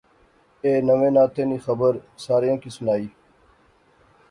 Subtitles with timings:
[0.63, 1.93] ایہہ ناوے ناطے نی خبر
[2.23, 3.07] ساریاں کی سنائی